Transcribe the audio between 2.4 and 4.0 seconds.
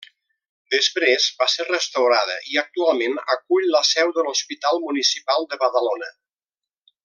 i actualment acull la